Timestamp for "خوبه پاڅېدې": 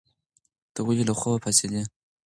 1.19-1.81